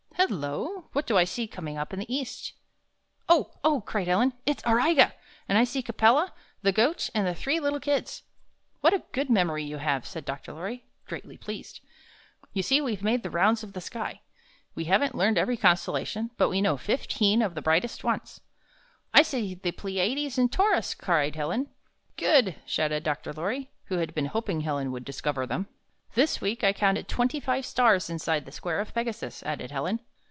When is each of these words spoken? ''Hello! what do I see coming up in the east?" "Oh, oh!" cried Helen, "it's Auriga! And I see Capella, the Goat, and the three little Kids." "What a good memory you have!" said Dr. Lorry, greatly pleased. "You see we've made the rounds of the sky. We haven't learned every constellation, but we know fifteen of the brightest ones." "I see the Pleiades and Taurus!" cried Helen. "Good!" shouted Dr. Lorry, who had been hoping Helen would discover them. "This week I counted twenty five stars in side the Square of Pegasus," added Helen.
''Hello! 0.25 0.83
what 0.93 1.07
do 1.07 1.17
I 1.17 1.23
see 1.23 1.47
coming 1.47 1.79
up 1.79 1.91
in 1.91 1.97
the 1.97 2.15
east?" 2.15 2.53
"Oh, 3.27 3.53
oh!" 3.63 3.81
cried 3.81 4.05
Helen, 4.05 4.33
"it's 4.45 4.63
Auriga! 4.67 5.13
And 5.49 5.57
I 5.57 5.63
see 5.63 5.81
Capella, 5.81 6.31
the 6.61 6.71
Goat, 6.71 7.09
and 7.15 7.25
the 7.25 7.33
three 7.33 7.59
little 7.59 7.79
Kids." 7.79 8.21
"What 8.81 8.93
a 8.93 9.01
good 9.13 9.31
memory 9.31 9.63
you 9.63 9.77
have!" 9.79 10.05
said 10.05 10.23
Dr. 10.23 10.53
Lorry, 10.53 10.85
greatly 11.07 11.37
pleased. 11.37 11.79
"You 12.53 12.61
see 12.61 12.79
we've 12.79 13.01
made 13.01 13.23
the 13.23 13.31
rounds 13.31 13.63
of 13.63 13.73
the 13.73 13.81
sky. 13.81 14.21
We 14.75 14.83
haven't 14.83 15.15
learned 15.15 15.39
every 15.39 15.57
constellation, 15.57 16.29
but 16.37 16.49
we 16.49 16.61
know 16.61 16.77
fifteen 16.77 17.41
of 17.41 17.55
the 17.55 17.61
brightest 17.63 18.03
ones." 18.03 18.41
"I 19.15 19.23
see 19.23 19.55
the 19.55 19.71
Pleiades 19.71 20.37
and 20.37 20.51
Taurus!" 20.51 20.93
cried 20.93 21.35
Helen. 21.35 21.67
"Good!" 22.15 22.55
shouted 22.67 23.01
Dr. 23.03 23.33
Lorry, 23.33 23.71
who 23.85 23.97
had 23.97 24.13
been 24.13 24.25
hoping 24.27 24.61
Helen 24.61 24.91
would 24.91 25.03
discover 25.03 25.47
them. 25.47 25.67
"This 26.13 26.39
week 26.39 26.63
I 26.63 26.73
counted 26.73 27.07
twenty 27.07 27.39
five 27.39 27.65
stars 27.65 28.07
in 28.07 28.19
side 28.19 28.45
the 28.45 28.51
Square 28.51 28.81
of 28.81 28.93
Pegasus," 28.93 29.41
added 29.41 29.71
Helen. 29.71 29.99